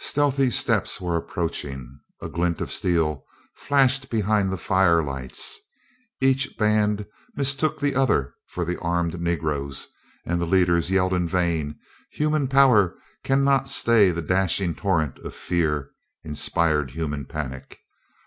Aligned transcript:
"_Stealthy 0.02 0.50
steps 0.50 1.00
were 1.00 1.16
approaching, 1.16 2.00
a 2.20 2.28
glint 2.28 2.60
of 2.60 2.70
steel 2.70 3.24
flashed 3.54 4.10
behind 4.10 4.52
the 4.52 4.58
fire 4.58 5.02
lights. 5.02 5.58
Each 6.20 6.54
band 6.58 7.06
mistook 7.34 7.80
the 7.80 7.94
other 7.94 8.34
for 8.48 8.66
the 8.66 8.78
armed 8.80 9.18
Negroes, 9.18 9.88
and 10.26 10.38
the 10.38 10.44
leaders 10.46 10.90
yelled 10.90 11.14
in 11.14 11.26
vain; 11.26 11.78
human 12.10 12.46
power 12.46 12.94
can 13.24 13.42
not 13.42 13.70
stay 13.70 14.10
the 14.10 14.20
dashing 14.20 14.74
torrent 14.74 15.18
of 15.20 15.34
fear 15.34 15.92
inspired 16.22 16.90
human 16.90 17.24
panic. 17.24 17.80